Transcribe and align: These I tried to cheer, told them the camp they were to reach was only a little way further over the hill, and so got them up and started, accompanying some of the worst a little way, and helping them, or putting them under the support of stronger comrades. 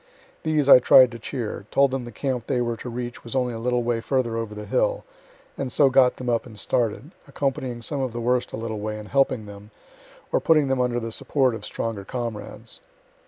These 0.41 0.67
I 0.67 0.79
tried 0.79 1.11
to 1.11 1.19
cheer, 1.19 1.67
told 1.69 1.91
them 1.91 2.05
the 2.05 2.11
camp 2.11 2.47
they 2.47 2.59
were 2.59 2.75
to 2.75 2.89
reach 2.89 3.23
was 3.23 3.35
only 3.35 3.53
a 3.53 3.59
little 3.59 3.83
way 3.83 4.01
further 4.01 4.35
over 4.35 4.55
the 4.55 4.65
hill, 4.65 5.03
and 5.59 5.71
so 5.71 5.91
got 5.91 6.15
them 6.17 6.27
up 6.27 6.47
and 6.47 6.57
started, 6.57 7.11
accompanying 7.27 7.83
some 7.83 8.01
of 8.01 8.11
the 8.11 8.19
worst 8.19 8.51
a 8.51 8.57
little 8.57 8.79
way, 8.79 8.97
and 8.97 9.09
helping 9.09 9.45
them, 9.45 9.69
or 10.31 10.39
putting 10.41 10.69
them 10.69 10.81
under 10.81 10.99
the 10.99 11.11
support 11.11 11.53
of 11.53 11.65
stronger 11.65 12.03
comrades. 12.03 12.79